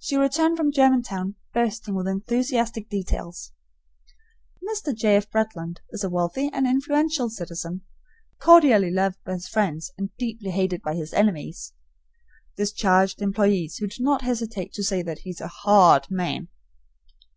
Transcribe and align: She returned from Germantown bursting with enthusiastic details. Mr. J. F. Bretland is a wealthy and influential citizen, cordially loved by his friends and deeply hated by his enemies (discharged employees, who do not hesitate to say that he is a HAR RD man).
She 0.00 0.16
returned 0.16 0.56
from 0.56 0.72
Germantown 0.72 1.36
bursting 1.54 1.94
with 1.94 2.08
enthusiastic 2.08 2.88
details. 2.88 3.52
Mr. 4.60 4.92
J. 4.92 5.14
F. 5.14 5.30
Bretland 5.30 5.76
is 5.90 6.02
a 6.02 6.10
wealthy 6.10 6.50
and 6.52 6.66
influential 6.66 7.30
citizen, 7.30 7.82
cordially 8.40 8.90
loved 8.90 9.22
by 9.24 9.34
his 9.34 9.46
friends 9.46 9.92
and 9.96 10.10
deeply 10.16 10.50
hated 10.50 10.82
by 10.82 10.96
his 10.96 11.12
enemies 11.14 11.74
(discharged 12.56 13.22
employees, 13.22 13.76
who 13.76 13.86
do 13.86 14.02
not 14.02 14.22
hesitate 14.22 14.72
to 14.72 14.82
say 14.82 15.00
that 15.00 15.20
he 15.20 15.30
is 15.30 15.40
a 15.40 15.46
HAR 15.46 15.98
RD 16.00 16.10
man). 16.10 16.48